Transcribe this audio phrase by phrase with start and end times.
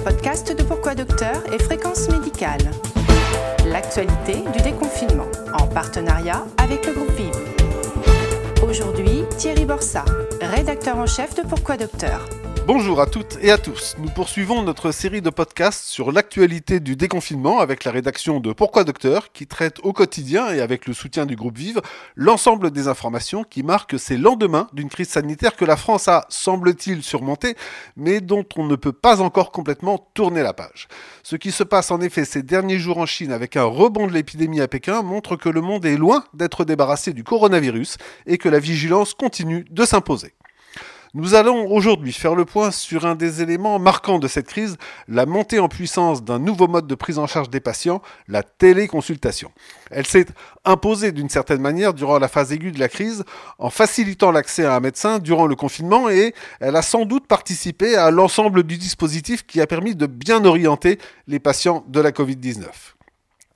[0.00, 2.60] les podcasts de Pourquoi Docteur et Fréquence Médicale.
[3.66, 5.26] L'actualité du déconfinement
[5.58, 7.30] en partenariat avec le groupe Vive.
[8.62, 10.04] Aujourd'hui, Thierry Borsa,
[10.40, 12.26] rédacteur en chef de Pourquoi Docteur.
[12.72, 13.96] Bonjour à toutes et à tous.
[13.98, 18.84] Nous poursuivons notre série de podcasts sur l'actualité du déconfinement avec la rédaction de Pourquoi
[18.84, 21.80] Docteur qui traite au quotidien et avec le soutien du groupe Vive
[22.14, 27.02] l'ensemble des informations qui marquent ces lendemains d'une crise sanitaire que la France a, semble-t-il,
[27.02, 27.56] surmontée,
[27.96, 30.86] mais dont on ne peut pas encore complètement tourner la page.
[31.24, 34.12] Ce qui se passe en effet ces derniers jours en Chine avec un rebond de
[34.12, 38.48] l'épidémie à Pékin montre que le monde est loin d'être débarrassé du coronavirus et que
[38.48, 40.34] la vigilance continue de s'imposer.
[41.12, 44.76] Nous allons aujourd'hui faire le point sur un des éléments marquants de cette crise,
[45.08, 49.50] la montée en puissance d'un nouveau mode de prise en charge des patients, la téléconsultation.
[49.90, 50.26] Elle s'est
[50.64, 53.24] imposée d'une certaine manière durant la phase aiguë de la crise
[53.58, 57.96] en facilitant l'accès à un médecin durant le confinement et elle a sans doute participé
[57.96, 62.66] à l'ensemble du dispositif qui a permis de bien orienter les patients de la Covid-19.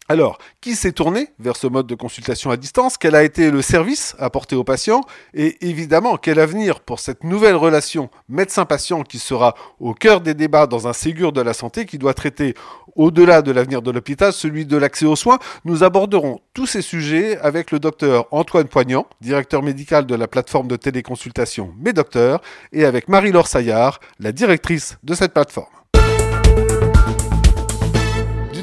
[0.06, 2.98] Alors, qui s'est tourné vers ce mode de consultation à distance?
[2.98, 5.00] Quel a été le service apporté aux patients?
[5.32, 10.66] Et évidemment, quel avenir pour cette nouvelle relation médecin-patient qui sera au cœur des débats
[10.66, 12.54] dans un Ségur de la santé qui doit traiter,
[12.96, 15.38] au-delà de l'avenir de l'hôpital, celui de l'accès aux soins?
[15.64, 20.68] Nous aborderons tous ces sujets avec le docteur Antoine Poignant, directeur médical de la plateforme
[20.68, 25.72] de téléconsultation Mes Docteurs, et avec Marie-Laure Saillard, la directrice de cette plateforme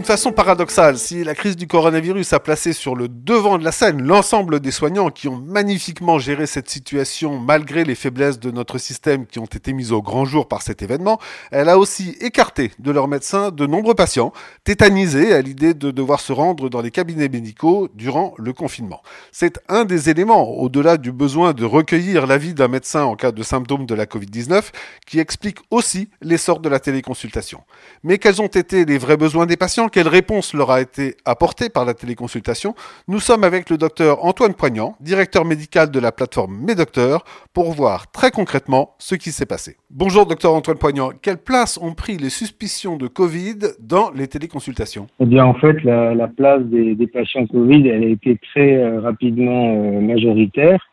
[0.05, 4.01] façon paradoxale, si la crise du coronavirus a placé sur le devant de la scène
[4.01, 9.25] l'ensemble des soignants qui ont magnifiquement géré cette situation malgré les faiblesses de notre système
[9.25, 11.19] qui ont été mises au grand jour par cet événement,
[11.51, 16.19] elle a aussi écarté de leurs médecins de nombreux patients, tétanisés à l'idée de devoir
[16.19, 19.01] se rendre dans les cabinets médicaux durant le confinement.
[19.31, 23.43] C'est un des éléments, au-delà du besoin de recueillir l'avis d'un médecin en cas de
[23.43, 24.63] symptômes de la Covid-19,
[25.05, 27.61] qui explique aussi l'essor de la téléconsultation.
[28.03, 29.89] Mais quels ont été les vrais besoins des patients?
[29.91, 32.73] Quelle réponse leur a été apportée par la téléconsultation
[33.07, 37.23] Nous sommes avec le docteur Antoine Poignant, directeur médical de la plateforme Mes Docteurs,
[37.53, 39.75] pour voir très concrètement ce qui s'est passé.
[39.89, 45.07] Bonjour docteur Antoine Poignant, quelle place ont pris les suspicions de Covid dans les téléconsultations?
[45.19, 49.75] Eh bien en fait la, place des, patients Covid elle a été très euh, rapidement
[49.75, 50.87] euh, majoritaire,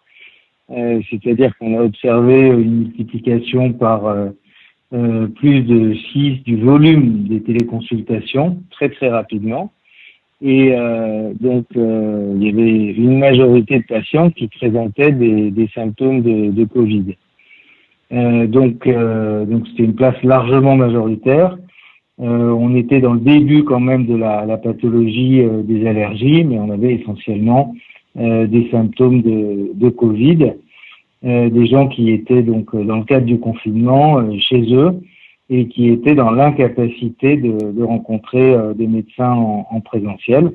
[0.70, 4.02] euh, c'est-à-dire qu'on a observé une multiplication par
[4.94, 9.70] euh, plus de 6 du volume des téléconsultations très très rapidement.
[10.40, 16.22] Et euh, donc, euh, il y avait une majorité de patients qui présentaient des, symptômes
[16.22, 17.16] de, Covid.
[18.10, 21.58] Donc, donc c'était une place largement majoritaire.
[22.16, 26.94] on était dans le début quand même de la, pathologie des allergies, mais on avait
[26.94, 27.74] essentiellement
[28.14, 30.54] des symptômes de Covid.
[31.24, 35.00] Euh, des gens qui étaient donc euh, dans le cadre du confinement euh, chez eux
[35.50, 40.52] et qui étaient dans l'incapacité de, de, rencontrer des médecins en, en présentiel.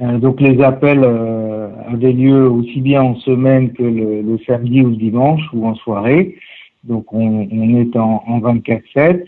[0.00, 1.04] donc les appels
[1.86, 5.76] avaient lieu aussi bien en semaine que le, le, samedi ou le dimanche ou en
[5.76, 6.34] soirée.
[6.82, 9.26] Donc on, on est en, en 24-7.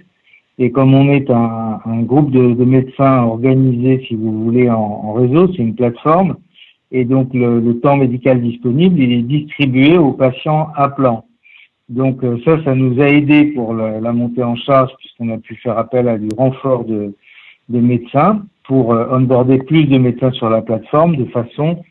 [0.58, 4.80] Et comme on est un, un groupe de, de, médecins organisés, si vous voulez, en,
[4.80, 6.36] en réseau, c'est une plateforme,
[6.90, 11.26] et donc le, le, temps médical disponible, il est distribué aux patients appelants.
[11.88, 15.38] Donc euh, ça, ça nous a aidé pour la, la montée en charge puisqu'on a
[15.38, 17.14] pu faire appel à du renfort de,
[17.68, 21.82] de médecins pour euh, onboarder plus de médecins sur la plateforme de façon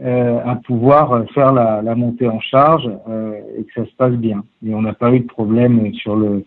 [0.00, 4.12] euh, à pouvoir faire la, la, montée en charge euh, et que ça se passe
[4.12, 4.44] bien.
[4.64, 6.44] Et on n'a pas eu de problème sur le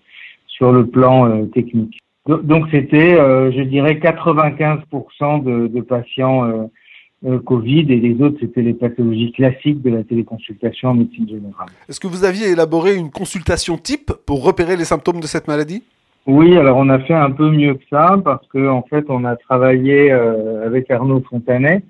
[0.48, 2.00] sur le plan euh, technique.
[2.28, 6.70] Donc c'était, je dirais, 95% de, de patients
[7.26, 11.68] euh, Covid et les autres, c'était les pathologies classiques de la téléconsultation en médecine générale.
[11.88, 15.84] Est-ce que vous aviez élaboré une consultation type pour repérer les symptômes de cette maladie?
[16.28, 19.26] Oui, alors on a fait un peu mieux que ça parce qu'en en fait, on
[19.26, 21.84] a travaillé euh, avec Arnaud Fontanet,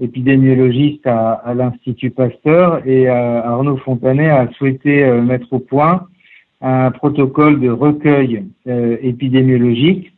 [0.00, 6.06] épidémiologiste à, à l'Institut Pasteur, et euh, Arnaud Fontanet a souhaité euh, mettre au point
[6.60, 10.09] un protocole de recueil euh, épidémiologique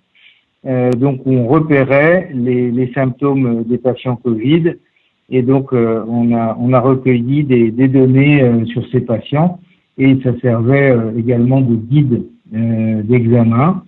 [0.64, 4.74] donc on repérait les, les, symptômes des patients Covid
[5.28, 9.58] et donc euh, on, a, on a recueilli des, des données euh, sur ces patients
[9.98, 13.82] et ça servait également de guide d'examen.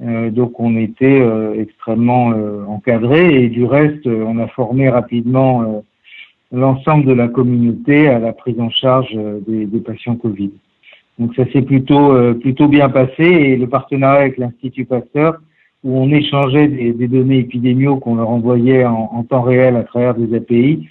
[0.00, 1.20] donc on était
[1.56, 2.32] extrêmement
[2.68, 5.84] encadré et du reste on a formé rapidement
[6.52, 9.16] l'ensemble de la communauté à la prise en charge
[9.46, 10.52] des, des patients Covid.
[11.18, 15.40] Donc ça s'est plutôt plutôt bien passé et le partenariat avec l'Institut Pasteur
[15.84, 19.82] où on échangeait des, des données épidémiaux qu'on leur envoyait en, en, temps réel à
[19.82, 20.88] travers des API,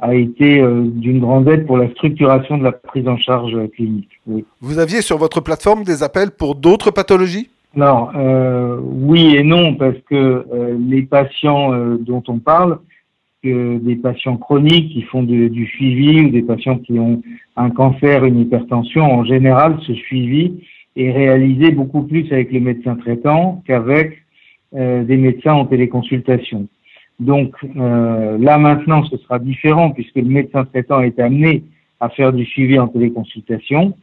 [0.00, 4.10] a été euh, d'une grande aide pour la structuration de la prise en charge clinique.
[4.26, 4.44] Oui.
[4.60, 7.48] Vous aviez sur votre plateforme des appels pour d'autres pathologies?
[7.76, 12.78] Alors, euh, oui et non, parce que euh, les patients euh, dont on parle,
[13.42, 17.20] des patients chroniques qui font du suivi ou des patients qui ont
[17.56, 20.64] un cancer, une hypertension, en général, ce suivi
[20.96, 24.23] est réalisé beaucoup plus avec le médecin traitant qu'avec
[24.74, 26.66] des médecins en téléconsultation.
[27.20, 31.62] Donc là maintenant, ce sera différent puisque le médecin traitant est amené
[32.00, 33.94] à faire du suivi en téléconsultation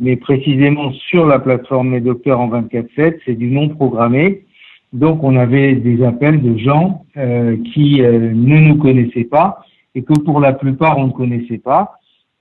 [0.00, 4.44] mais précisément sur la plateforme Mes Docteurs en 24/7, c'est du non programmé.
[4.92, 9.62] Donc on avait des appels de gens euh, qui euh, ne nous connaissaient pas
[9.94, 11.98] et que pour la plupart on ne connaissait pas.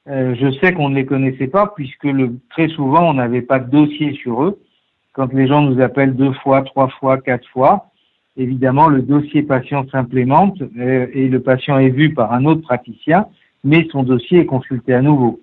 [0.08, 3.60] Euh, je sais qu'on ne les connaissait pas puisque le, très souvent on n'avait pas
[3.60, 4.60] de dossier sur eux.
[5.19, 7.88] Quand les gens nous appellent deux fois, trois fois, quatre fois,
[8.38, 13.25] évidemment le dossier patient s'implémente et le patient est vu par un autre praticien,
[13.66, 15.42] mais son dossier est consulté à nouveau.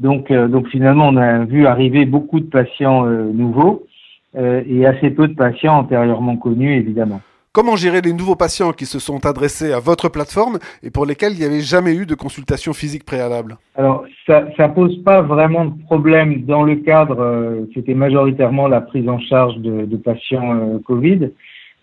[0.00, 3.86] Donc, euh, donc finalement, on a vu arriver beaucoup de patients euh, nouveaux
[4.34, 7.20] euh, et assez peu de patients antérieurement connus, évidemment.
[7.52, 11.32] Comment gérer les nouveaux patients qui se sont adressés à votre plateforme et pour lesquels
[11.32, 13.58] il n'y avait jamais eu de consultation physique préalable?
[13.76, 19.06] Alors, ça ne pose pas vraiment de problème dans le cadre, c'était majoritairement la prise
[19.06, 21.30] en charge de, patients Covid,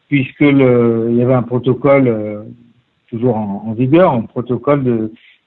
[0.07, 2.45] puisque il y avait un protocole
[3.09, 4.83] toujours en, vigueur, un protocole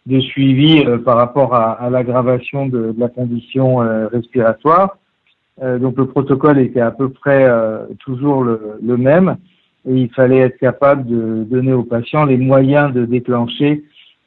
[0.06, 4.98] de, suivi euh, par rapport à, l'aggravation de, la condition euh, respiratoire.
[5.62, 7.48] Euh, donc le protocole était à peu près
[8.00, 9.36] toujours le, même
[9.88, 13.84] et il fallait être capable de donner aux patients les moyens de déclencher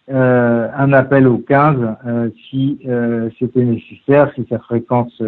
[0.08, 1.78] un appel au 15
[2.50, 2.80] si
[3.40, 5.20] c'était nécessaire, si sa fréquence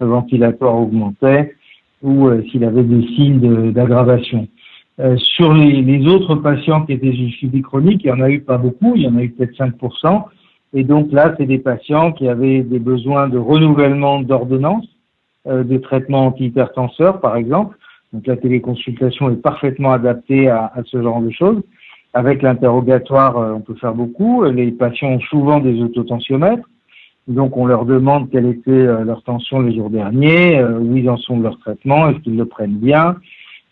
[0.00, 1.54] ventilatoire augmentait
[2.02, 4.48] ou s'il avait des signes d'aggravation.
[5.00, 8.40] Euh, sur les, les, autres patients qui étaient suivi chronique, il y en a eu
[8.40, 10.24] pas beaucoup, il y en a eu peut-être 5%.
[10.72, 14.86] Et donc là, c'est des patients qui avaient des besoins de renouvellement d'ordonnance,
[15.48, 17.76] euh, de traitement antihypertenseur, par exemple.
[18.14, 21.62] Donc la téléconsultation est parfaitement adaptée à, ce genre de choses.
[22.14, 24.44] Avec l'interrogatoire, euh, on peut faire beaucoup.
[24.44, 26.66] Les patients ont souvent des autotensiomètres.
[27.28, 31.18] Donc on leur demande quelle était euh, leur tension les jours derniers, où ils en
[31.18, 33.16] sont de leur traitement, est-ce qu'ils le prennent bien,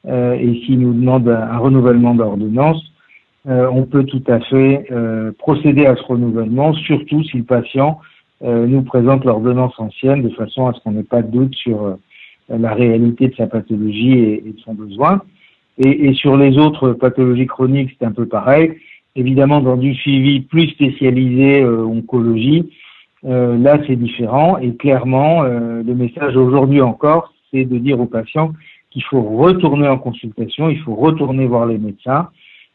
[0.07, 2.83] euh, et s'il nous demande un, renouvellement d'ordonnance,
[3.49, 8.01] euh, on peut tout à fait euh, procéder à ce renouvellement, surtout si le patient
[8.45, 11.97] nous présente l'ordonnance ancienne de façon à ce qu'on n'ait pas de doute sur
[12.49, 15.23] la réalité de sa pathologie et, de son besoin.
[15.79, 18.73] Et, sur les autres pathologies chroniques, c'est un peu pareil.
[19.17, 22.71] Évidemment, dans du suivi plus spécialisé oncologie,
[23.23, 24.59] là c'est différent.
[24.59, 28.53] Et clairement, le message aujourd'hui encore, c'est de dire aux patients
[28.91, 32.29] qu'il faut retourner en consultation, il faut retourner voir les médecins.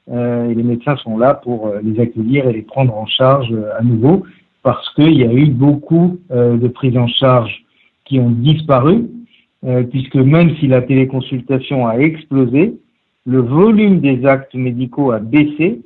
[0.09, 3.51] Euh, et les médecins sont là pour euh, les accueillir et les prendre en charge
[3.51, 4.23] euh, à nouveau
[4.63, 7.63] parce qu'il y a eu beaucoup de prises en charge
[8.03, 9.09] qui ont disparu,
[9.89, 12.75] puisque même si la téléconsultation a explosé,
[13.25, 15.81] le volume des actes médicaux a baissé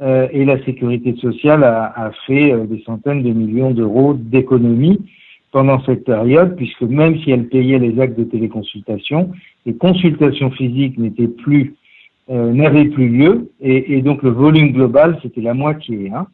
[0.00, 4.98] et la sécurité sociale a, fait des centaines de millions d'euros d'économies
[5.50, 9.30] pendant cette période, puisque même si elle payait les actes de téléconsultation,
[9.64, 11.74] les consultations physiques n'étaient plus,
[12.30, 16.10] euh, n'avaient plus lieu, et, et, donc le volume global, c'était la moitié.
[16.14, 16.26] Hein.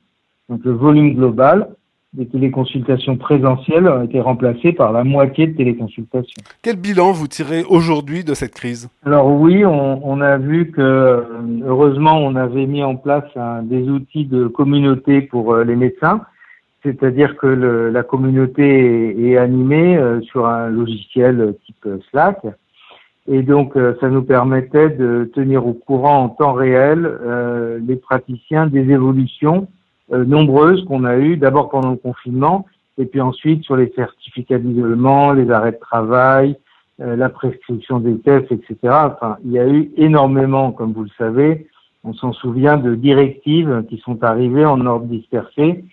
[0.49, 1.69] Donc le volume global
[2.15, 6.43] des téléconsultations présentielles a été remplacé par la moitié de téléconsultations.
[6.63, 8.89] Quel bilan vous tirez aujourd'hui de cette crise?
[9.05, 11.25] Alors oui, on, on, a vu que
[11.65, 16.21] heureusement on avait mis en place un, des outils de communauté pour euh, les médecins
[16.85, 22.41] c'est-à-dire que le, la communauté est, animée euh, sur un logiciel type Slack.
[23.27, 27.97] Et donc, euh, ça nous permettait de tenir au courant en temps réel euh, les
[27.97, 29.67] praticiens des évolutions
[30.11, 32.67] nombreuses qu'on a eues, d'abord pendant le confinement,
[32.99, 36.57] et puis ensuite sur les certificats d'isolement, les arrêts de travail,
[36.99, 38.77] la prescription des tests, etc.
[38.83, 41.67] Enfin, il y a eu énormément, comme vous le savez,
[42.05, 45.85] on s'en souvient, de directives qui sont arrivées en ordre dispersé.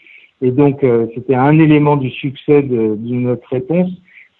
[0.41, 3.89] Et donc, euh, c'était un élément du succès de, de, notre réponse,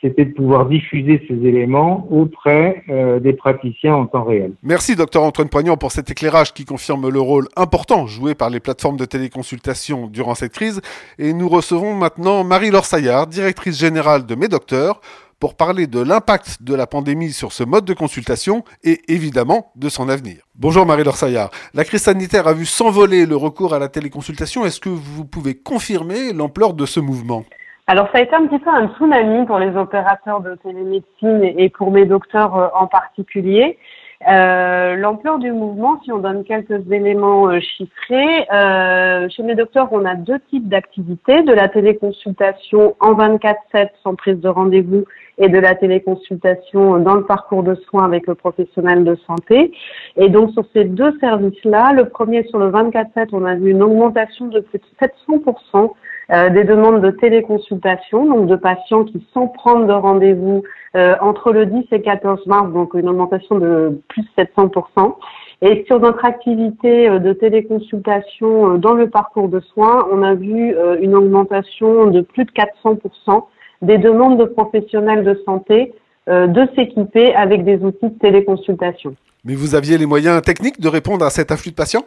[0.02, 4.54] c'était de pouvoir diffuser ces éléments auprès euh, des praticiens en temps réel.
[4.64, 8.60] Merci, docteur Antoine Poignant, pour cet éclairage qui confirme le rôle important joué par les
[8.60, 10.82] plateformes de téléconsultation durant cette crise.
[11.20, 15.02] Et nous recevons maintenant Marie-Laure Saillard, directrice générale de Mes Docteurs,
[15.40, 19.90] pour parler de l'impact de la pandémie sur ce mode de consultation et évidemment de
[19.90, 20.44] son avenir.
[20.56, 21.50] Bonjour Marie-Laure Saillard.
[21.74, 24.66] La crise sanitaire a vu s'envoler le recours à la téléconsultation.
[24.66, 27.44] Est-ce que vous pouvez confirmer l'ampleur de ce mouvement?
[27.88, 31.70] Alors ça a été un petit peu un tsunami pour les opérateurs de télémédecine et
[31.70, 33.78] pour mes docteurs euh, en particulier.
[34.30, 39.90] Euh, l'ampleur du mouvement, si on donne quelques éléments euh, chiffrés, euh, chez mes docteurs,
[39.92, 45.06] on a deux types d'activités, de la téléconsultation en 24-7 sans prise de rendez-vous
[45.40, 49.72] et de la téléconsultation dans le parcours de soins avec le professionnel de santé.
[50.18, 53.82] Et donc sur ces deux services-là, le premier sur le 24-7, on a vu une
[53.82, 55.94] augmentation de plus de 700%
[56.32, 61.66] des demandes de téléconsultation, donc de patients qui, sans prendre de rendez-vous, euh, entre le
[61.68, 65.16] 10 et 14 mars, donc une augmentation de plus de 700%.
[65.62, 70.34] Et sur notre activité euh, de téléconsultation euh, dans le parcours de soins, on a
[70.34, 73.46] vu une augmentation de plus de 400%
[73.82, 75.94] des demandes de professionnels de santé
[76.28, 79.16] de s'équiper avec des outils de téléconsultation.
[79.44, 82.04] Mais vous aviez les moyens techniques de répondre à cet afflux de patients?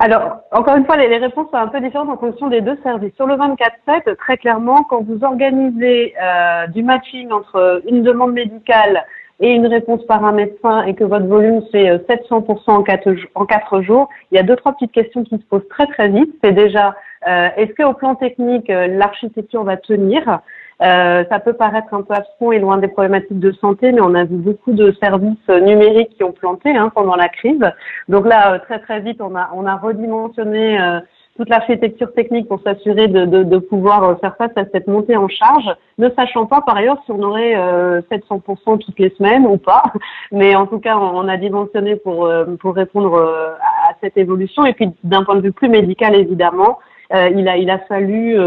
[0.00, 3.14] Alors, encore une fois, les, réponses sont un peu différentes en fonction des deux services.
[3.14, 9.04] Sur le 24-7, très clairement, quand vous organisez euh, du matching entre une demande médicale
[9.38, 13.14] et une réponse par un médecin et que votre volume c'est 700% euh, en quatre,
[13.36, 16.08] en quatre jours, il y a deux, trois petites questions qui se posent très très
[16.08, 16.34] vite.
[16.42, 16.96] C'est déjà,
[17.28, 20.40] euh, est-ce qu'au plan technique, l'architecture va tenir?
[20.82, 24.14] Euh, ça peut paraître un peu abscon et loin des problématiques de santé, mais on
[24.14, 27.64] a vu beaucoup de services numériques qui ont planté hein, pendant la crise.
[28.08, 30.98] Donc là, euh, très très vite, on a on a redimensionné euh,
[31.36, 35.28] toute l'architecture technique pour s'assurer de, de, de, pouvoir faire face à cette montée en
[35.28, 37.54] charge, ne sachant pas par ailleurs si on aurait
[38.10, 39.84] 700% toutes les semaines ou pas.
[40.32, 44.66] Mais en tout cas, on, a dimensionné pour, pour répondre à cette évolution.
[44.66, 46.78] Et puis d'un point de vue plus médical, évidemment,
[47.12, 48.38] il, a, il a fallu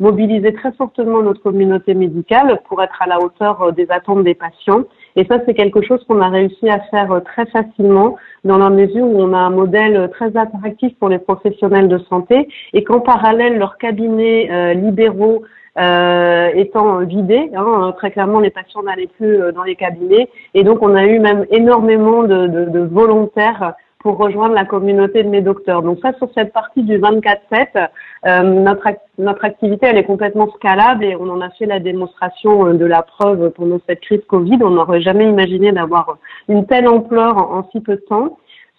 [0.00, 4.34] mobiliser très fortement notre communauté médicale pour être à la hauteur euh, des attentes des
[4.34, 4.84] patients.
[5.16, 8.70] Et ça, c'est quelque chose qu'on a réussi à faire euh, très facilement dans la
[8.70, 12.84] mesure où on a un modèle euh, très attractif pour les professionnels de santé et
[12.84, 15.42] qu'en parallèle, leurs cabinets libéraux
[15.78, 17.50] euh, étant vidés.
[17.56, 20.28] Hein, très clairement, les patients n'allaient plus dans les cabinets.
[20.54, 23.74] Et donc, on a eu même énormément de, de, de volontaires
[24.08, 25.82] pour rejoindre la communauté de mes docteurs.
[25.82, 27.88] Donc ça, sur cette partie du 24-7,
[28.26, 28.88] euh, notre,
[29.18, 32.86] notre activité, elle est complètement scalable et on en a fait la démonstration euh, de
[32.86, 34.60] la preuve pendant cette crise Covid.
[34.62, 36.16] On n'aurait jamais imaginé d'avoir
[36.48, 38.38] une telle ampleur en, si peu de temps.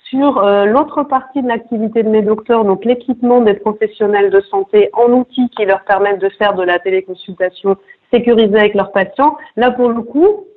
[0.09, 4.89] Sur euh, l'autre partie de l'activité de mes docteurs, donc l'équipement des professionnels de santé
[4.93, 7.75] en outils qui leur permettent de faire de la téléconsultation
[8.11, 10.47] sécurisée avec leurs patients, là pour le coup,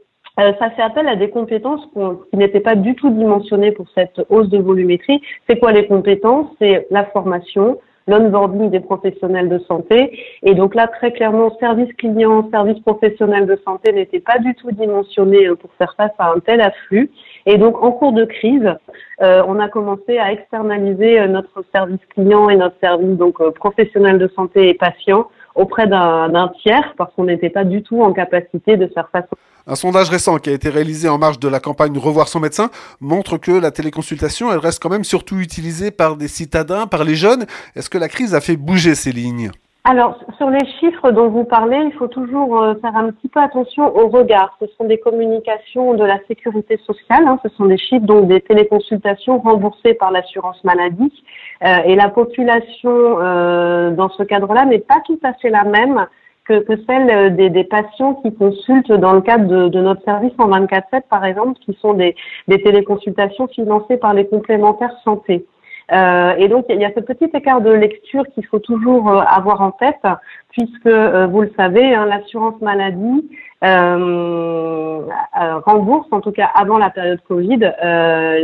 [0.40, 1.86] euh, ça fait appel à des compétences
[2.30, 5.20] qui n'étaient pas du tout dimensionnées pour cette hausse de volumétrie.
[5.48, 6.46] C'est quoi les compétences?
[6.58, 10.18] C'est la formation, l'onboarding des professionnels de santé.
[10.42, 14.70] Et donc là, très clairement, service client, service professionnel de santé n'était pas du tout
[14.70, 17.10] dimensionné euh, pour faire face à un tel afflux.
[17.44, 18.72] Et donc, en cours de crise,
[19.20, 24.28] euh, on a commencé à externaliser notre service client et notre service donc professionnel de
[24.28, 28.86] santé et patient auprès d'un tiers parce qu'on n'était pas du tout en capacité de
[28.86, 29.26] faire face.
[29.66, 32.70] Un sondage récent qui a été réalisé en marge de la campagne Revoir son médecin
[33.00, 37.14] montre que la téléconsultation, elle reste quand même surtout utilisée par des citadins, par les
[37.14, 37.46] jeunes.
[37.76, 39.52] Est-ce que la crise a fait bouger ces lignes?
[39.84, 43.40] Alors, sur les chiffres dont vous parlez, il faut toujours euh, faire un petit peu
[43.40, 44.56] attention au regard.
[44.60, 47.40] Ce sont des communications de la sécurité sociale, hein.
[47.42, 51.12] ce sont des chiffres donc des téléconsultations remboursées par l'assurance maladie.
[51.64, 56.06] Euh, et la population euh, dans ce cadre-là n'est pas tout à fait la même
[56.44, 60.32] que, que celle des, des, patients qui consultent dans le cadre de, de notre service
[60.38, 62.14] en 24-7, par exemple, qui sont des,
[62.48, 65.46] des téléconsultations financées par les complémentaires santé.
[65.92, 69.20] Euh, et donc, il y a ce petit écart de lecture qu'il faut toujours euh,
[69.26, 70.00] avoir en tête,
[70.50, 73.28] puisque, euh, vous le savez, hein, l'assurance maladie
[75.64, 77.60] rembourse, en tout cas avant la période Covid,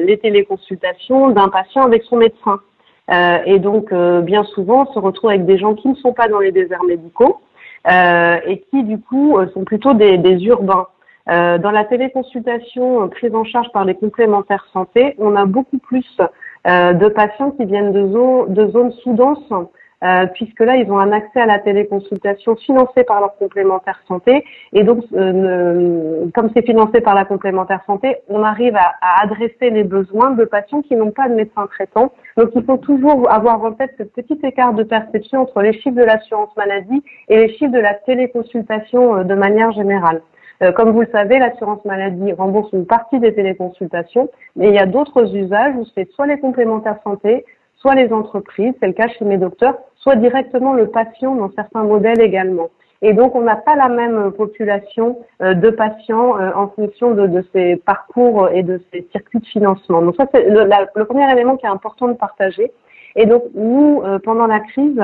[0.06, 2.60] les téléconsultations d'un patient avec son médecin.
[3.44, 6.38] et donc, bien souvent, on se retrouve avec des gens qui ne sont pas dans
[6.38, 7.40] les déserts médicaux
[7.86, 10.86] et qui, du coup, sont plutôt des, urbains.
[11.26, 16.06] dans la téléconsultation prise en charge par les complémentaires santé, on a beaucoup plus
[16.66, 19.52] euh, de patients qui viennent de, de zones sous-denses,
[20.04, 24.44] euh, puisque là, ils ont un accès à la téléconsultation financée par leur complémentaire santé.
[24.72, 29.70] Et donc, euh, comme c'est financé par la complémentaire santé, on arrive à, à, adresser
[29.70, 32.12] les besoins de patients qui n'ont pas de médecin traitant.
[32.36, 35.96] Donc, il faut toujours avoir en tête ce petit écart de perception entre les chiffres
[35.96, 40.22] de l'assurance maladie et les chiffres de la téléconsultation de manière générale.
[40.62, 44.78] Euh, comme vous le savez, l'assurance maladie rembourse une partie des téléconsultations, mais il y
[44.78, 47.44] a d'autres usages où c'est soit les complémentaires santé,
[47.76, 51.82] soit les entreprises, c'est le cas chez mes docteurs, soit directement le patient dans certains
[51.82, 52.70] modèles également.
[53.00, 57.26] Et donc, on n'a pas la même population euh, de patients euh, en fonction de,
[57.28, 60.02] de, ces parcours et de ces circuits de financement.
[60.02, 62.72] Donc, ça, c'est le, premier élément qui est important de partager.
[63.14, 65.00] Et donc, nous, pendant la crise,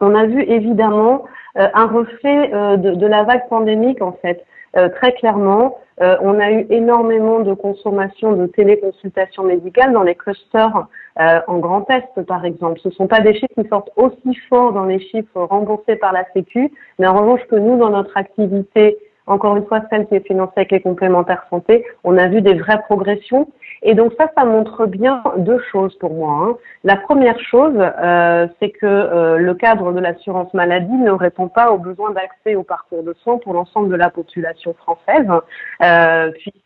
[0.00, 1.24] on a vu évidemment
[1.54, 2.48] un reflet
[2.78, 4.46] de, de, la vague pandémique, en fait.
[4.94, 10.86] très clairement, on a eu énormément de consommation de téléconsultations médicales dans les clusters
[11.18, 12.80] en Grand Est, par exemple.
[12.80, 16.12] Ce ne sont pas des chiffres qui sortent aussi forts dans les chiffres remboursés par
[16.12, 20.16] la Sécu, mais en revanche que nous, dans notre activité encore une fois, celle qui
[20.16, 23.48] est financée avec les complémentaires santé, on a vu des vraies progressions.
[23.82, 26.32] Et donc ça, ça montre bien deux choses pour moi.
[26.42, 26.56] Hein.
[26.84, 31.72] La première chose, euh, c'est que euh, le cadre de l'assurance maladie ne répond pas
[31.72, 35.28] aux besoins d'accès au parcours de soins pour l'ensemble de la population française,
[35.82, 36.58] euh, puisque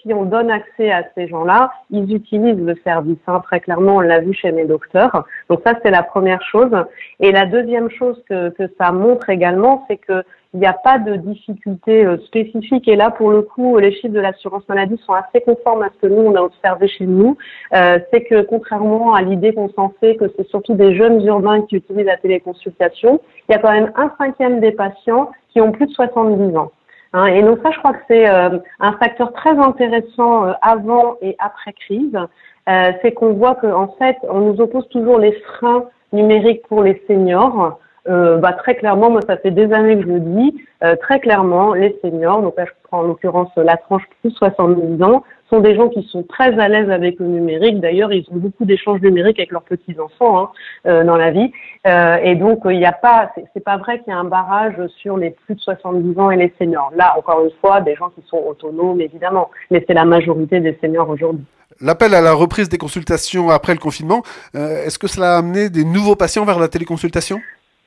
[0.00, 3.18] si on donne accès à ces gens-là, ils utilisent le service.
[3.26, 3.40] Hein.
[3.44, 5.26] Très clairement, on l'a vu chez mes docteurs.
[5.48, 6.72] Donc ça, c'est la première chose.
[7.20, 10.24] Et la deuxième chose que, que ça montre également, c'est que
[10.54, 12.86] il n'y a pas de difficulté euh, spécifique.
[12.86, 16.06] Et là, pour le coup, les chiffres de l'assurance maladie sont assez conformes à ce
[16.06, 17.36] que nous, on a observé chez nous.
[17.74, 21.62] Euh, c'est que contrairement à l'idée qu'on s'en fait que c'est surtout des jeunes urbains
[21.62, 25.72] qui utilisent la téléconsultation, il y a quand même un cinquième des patients qui ont
[25.72, 26.72] plus de 70 ans.
[27.12, 31.36] Hein, et donc ça, je crois que c'est euh, un facteur très intéressant avant et
[31.38, 32.18] après crise.
[32.66, 37.78] c'est qu'on voit qu'en fait, on nous oppose toujours les freins numériques pour les seniors.
[38.06, 41.20] Euh, bah, très clairement, moi, ça fait des années que je le dis, euh, très
[41.20, 45.60] clairement, les seniors, donc là, je prends en l'occurrence la tranche plus 70 ans, sont
[45.60, 47.80] des gens qui sont très à l'aise avec le numérique.
[47.80, 50.50] D'ailleurs, ils ont beaucoup d'échanges numériques avec leurs petits-enfants hein,
[50.86, 51.52] euh, dans la vie.
[51.86, 54.74] Euh, et donc, il n'y a pas, c'est pas vrai qu'il y a un barrage
[55.00, 56.92] sur les plus de 70 ans et les seniors.
[56.96, 60.76] Là, encore une fois, des gens qui sont autonomes, évidemment, mais c'est la majorité des
[60.80, 61.44] seniors aujourd'hui.
[61.80, 64.22] L'appel à la reprise des consultations après le confinement,
[64.54, 67.40] est-ce que cela a amené des nouveaux patients vers la téléconsultation?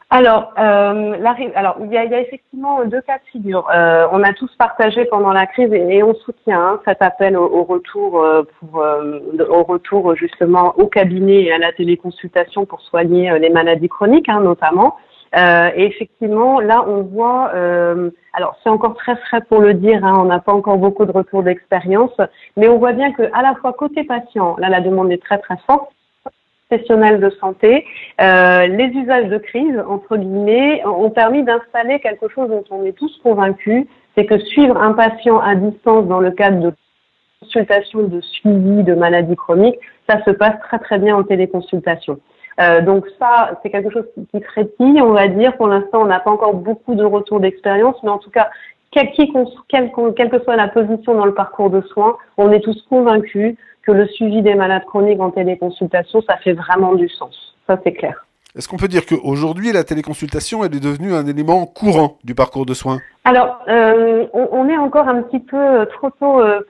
[0.10, 1.22] Alors, euh,
[1.56, 3.68] alors il y, a, il y, a, effectivement deux cas de figure.
[3.76, 7.64] Euh, on a tous partagé pendant la crise et, on soutient hein, cet appel au,
[7.64, 13.32] retour euh, pour euh, au retour justement au cabinet et à la téléconsultation pour soigner
[13.32, 14.96] euh, les maladies chroniques, hein, notamment.
[15.36, 17.52] et effectivement, là, on voit.
[18.32, 20.06] alors, c'est encore très frais pour le dire.
[20.06, 22.16] Hein, on n'a pas encore beaucoup de retours d'expérience,
[22.56, 25.38] mais on voit bien que à la fois côté patient, là, la demande est très
[25.40, 25.92] très forte
[26.70, 27.86] professionnels de santé,
[28.22, 32.94] euh, les usages de crise, entre guillemets, ont permis d'installer quelque chose dont on est
[32.94, 36.74] tous convaincus, c'est que suivre un patient à distance dans le cadre de
[37.42, 42.20] consultation de suivi de maladies chroniques, ça se passe très très bien en téléconsultation.
[42.60, 45.56] Euh, donc ça, c'est quelque chose qui, qui on va dire.
[45.58, 48.50] Pour l'instant, on n'a pas encore beaucoup de retours d'expérience, mais en tout cas,
[48.92, 53.92] quelle que soit la position dans le parcours de soins, on est tous convaincus que
[53.92, 57.56] le suivi des malades chroniques en téléconsultation, ça fait vraiment du sens.
[57.68, 58.26] Ça, c'est clair.
[58.56, 62.66] Est-ce qu'on peut dire qu'aujourd'hui, la téléconsultation, elle est devenue un élément courant du parcours
[62.66, 63.00] de soins?
[63.24, 66.62] Alors, euh, on, est encore un petit peu euh, trop tôt euh,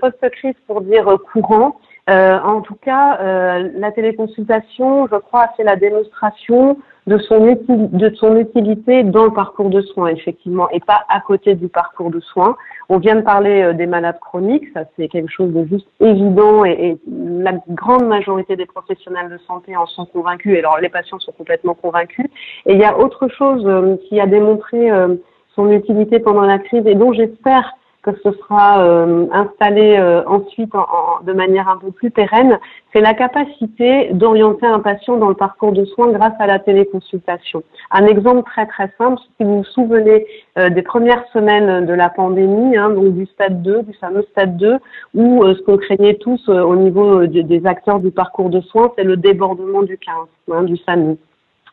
[0.00, 1.76] post-crise pour dire courant.
[2.10, 9.32] En tout cas, la téléconsultation, je crois, c'est la démonstration de son, utilité dans le
[9.32, 12.56] parcours de soins, effectivement, et pas à côté du parcours de soins.
[12.88, 16.64] On vient de parler euh, des malades chroniques, ça c'est quelque chose de juste évident
[16.64, 21.18] et, la grande majorité des professionnels de santé en sont convaincus, et alors les patients
[21.18, 22.26] sont complètement convaincus.
[22.66, 25.14] Et il y a autre chose euh, qui a démontré euh,
[25.54, 30.74] son utilité pendant la crise et dont j'espère que ce sera euh, installé euh, ensuite
[30.74, 32.58] en, de manière un peu plus pérenne,
[32.92, 37.62] c'est la capacité d'orienter un patient dans le parcours de soins grâce à la téléconsultation.
[37.90, 40.26] Un exemple très très simple, si vous vous souvenez
[40.58, 44.56] euh, des premières semaines de la pandémie, hein, donc du stade 2, du fameux stade
[44.56, 44.78] 2,
[45.14, 49.16] où ce qu'on craignait tous au niveau des acteurs du parcours de soins, c'est le
[49.16, 50.14] débordement du 15,
[50.52, 51.16] hein, du SAMU.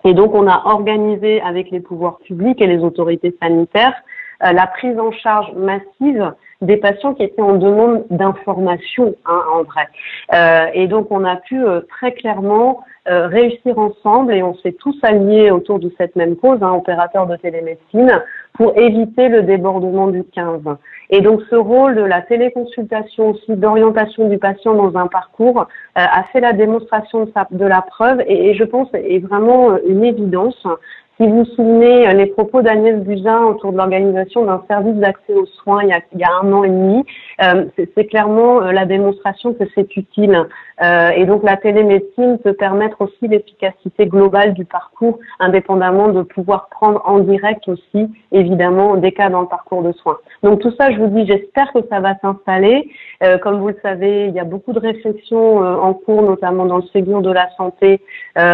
[0.03, 4.67] Et donc on a organisé avec les pouvoirs publics et les autorités sanitaires euh, la
[4.67, 9.87] prise en charge massive des patients qui étaient en demande d'information hein, en vrai.
[10.33, 14.73] Euh, et donc on a pu euh, très clairement euh, réussir ensemble et on s'est
[14.73, 18.21] tous alliés autour de cette même cause, hein, opérateurs de télémédecine,
[18.53, 20.61] pour éviter le débordement du 15.
[21.11, 26.23] Et donc ce rôle de la téléconsultation aussi, d'orientation du patient dans un parcours, a
[26.33, 30.03] fait la démonstration de, sa, de la preuve et, et, je pense est vraiment une
[30.03, 30.67] évidence.
[31.17, 35.33] Si vous vous souvenez, euh, les propos d'Agnès Buzyn autour de l'organisation d'un service d'accès
[35.33, 37.03] aux soins il y, a, il y a, un an et demi,
[37.41, 40.45] euh, c'est clairement euh, la démonstration que c'est utile.
[40.83, 46.69] Euh, et donc la télémédecine peut permettre aussi l'efficacité globale du parcours, indépendamment de pouvoir
[46.69, 50.19] prendre en direct aussi, évidemment, des cas dans le parcours de soins.
[50.43, 52.91] Donc tout ça, je vous dis, j'espère que ça va s'installer.
[53.23, 56.77] Euh, comme vous le savez, il y a beaucoup de réflexions en cours, notamment dans
[56.77, 58.01] le Ségur de la santé,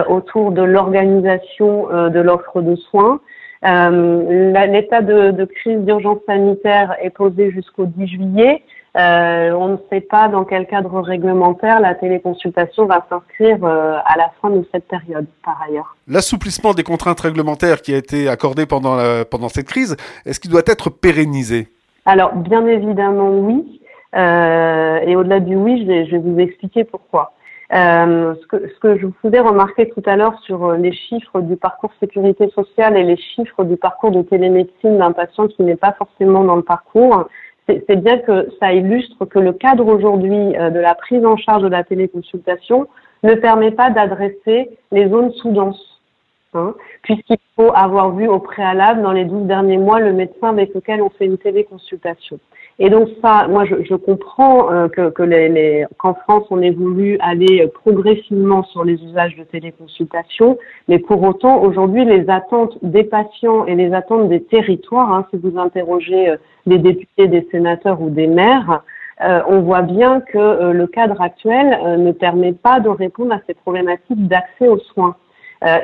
[0.07, 3.19] autour de l'organisation de l'offre de soins.
[3.65, 8.63] Euh, l'état de, crise d'urgence sanitaire est posé jusqu'au 10 juillet.
[8.95, 14.17] Euh, on ne sait pas dans quel cadre réglementaire la téléconsultation va s'inscrire euh, à
[14.17, 15.95] la fin de cette période, par ailleurs.
[16.07, 18.97] L'assouplissement des contraintes réglementaires qui a été accordé pendant,
[19.31, 21.69] pendant cette crise, est-ce qu'il doit être pérennisé?
[22.05, 23.79] Alors, bien évidemment, oui.
[24.15, 27.33] Et au-delà du oui, je vais, je vais, vous expliquer pourquoi.
[27.73, 31.41] Euh, ce, que, ce que je vous faisais remarquer tout à l'heure sur les chiffres
[31.41, 35.75] du parcours sécurité sociale et les chiffres du parcours de télémédecine d'un patient qui n'est
[35.75, 37.27] pas forcément dans le parcours,
[37.67, 41.63] c'est bien que ça illustre que le cadre aujourd'hui euh, de la prise en charge
[41.63, 42.87] de la téléconsultation
[43.23, 46.01] ne permet pas d'adresser les zones sous-denses,
[46.53, 50.75] hein, puisqu'il faut avoir vu au préalable dans les 12 derniers mois le médecin avec
[50.75, 52.37] lequel on fait une téléconsultation.
[52.79, 56.71] Et donc ça, moi je, comprends euh, que, que les, les, qu'en France on ait
[56.71, 60.57] voulu aller progressivement sur les usages de téléconsultation,
[60.87, 65.37] mais pour autant aujourd'hui les attentes des patients et les attentes des territoires, hein, si
[65.37, 68.81] vous interrogez euh, des députés, des sénateurs ou des maires,
[69.21, 73.39] euh, on voit bien que euh, le cadre actuel ne permet pas de répondre à
[73.45, 75.15] ces problématiques d'accès aux soins.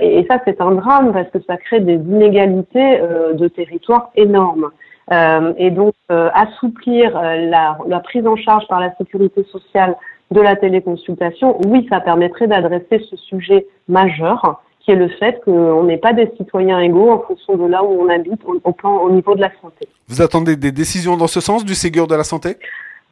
[0.01, 2.99] Et, et, ça c'est un drame parce que ça crée des inégalités
[3.33, 4.71] de territoire énormes.
[5.11, 9.95] Euh, et donc euh, assouplir euh, la, la, prise en charge par la sécurité sociale
[10.29, 15.83] de la téléconsultation, oui, ça permettrait d'adresser ce sujet majeur qui est le fait qu'on
[15.83, 19.09] n'est pas des citoyens égaux en fonction de là où on habite au, plan, au
[19.09, 19.87] niveau de la santé.
[20.07, 22.57] Vous attendez des décisions dans ce sens du Ségur de la santé?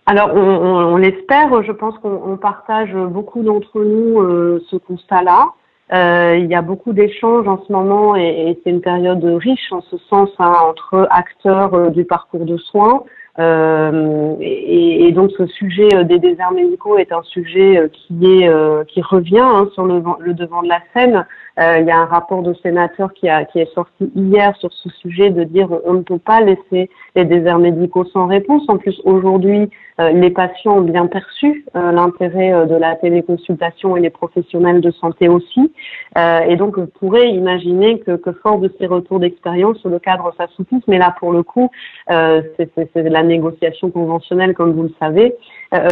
[0.06, 1.64] Alors, on, on, on l'espère.
[1.64, 5.48] Je pense qu'on partage beaucoup d'entre nous euh, ce constat-là.
[5.94, 9.72] Euh, il y a beaucoup d'échanges en ce moment et, et c'est une période riche
[9.72, 13.04] en ce sens hein, entre acteurs euh, du parcours de soins.
[13.40, 18.50] Euh, et, et, donc ce sujet des déserts médicaux est un sujet qui est
[18.88, 21.26] qui revient hein, sur le, le, devant de la scène.
[21.60, 24.90] Il y a un rapport de sénateur qui, a, qui est sorti hier sur ce
[24.90, 28.64] sujet de dire on, on ne peut pas laisser les déserts médicaux sans réponse.
[28.68, 33.98] En plus aujourd'hui euh, les patients ont bien perçu euh, l'intérêt euh, de la téléconsultation
[33.98, 35.72] et les professionnels de santé aussi.
[36.16, 40.84] et donc, on pourrait imaginer que, que fort de ces retours d'expérience, le cadre s'assouplisse.
[40.88, 41.70] Mais là, pour le coup,
[42.08, 45.36] c'est la négociation conventionnelle, comme vous le savez.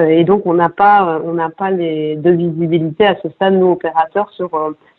[0.08, 3.72] et donc, on n'a pas, on n'a pas les, de visibilité à ce stade, nous,
[3.72, 4.50] opérateurs, sur,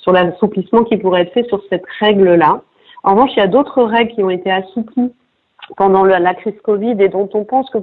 [0.06, 2.62] sur l'assouplissement qui pourrait être fait sur cette règle-là.
[3.02, 5.12] En revanche, il y a d'autres règles qui ont été assouplies
[5.76, 7.78] pendant la, crise Covid et dont on pense que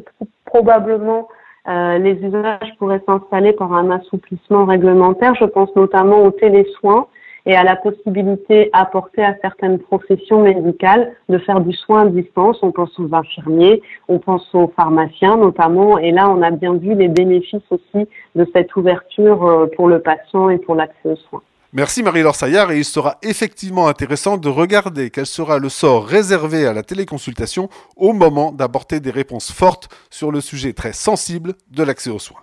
[0.45, 1.27] probablement
[1.67, 5.35] euh, les usages pourraient s'installer par un assouplissement réglementaire.
[5.35, 7.07] Je pense notamment aux télésoins
[7.45, 12.57] et à la possibilité apportée à certaines professions médicales de faire du soin à distance.
[12.61, 16.95] On pense aux infirmiers, on pense aux pharmaciens notamment, et là on a bien vu
[16.95, 21.41] les bénéfices aussi de cette ouverture euh, pour le patient et pour l'accès aux soins.
[21.75, 26.67] Merci Marie-Laure Saillard et il sera effectivement intéressant de regarder quel sera le sort réservé
[26.67, 31.81] à la téléconsultation au moment d'apporter des réponses fortes sur le sujet très sensible de
[31.81, 32.41] l'accès aux soins.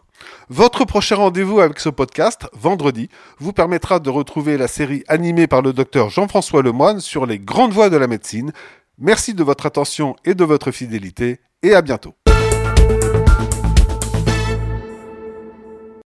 [0.48, 5.62] Votre prochain rendez-vous avec ce podcast, vendredi, vous permettra de retrouver la série animée par
[5.62, 8.50] le docteur Jean-François Lemoine sur les grandes voies de la médecine.
[8.98, 12.14] Merci de votre attention et de votre fidélité et à bientôt.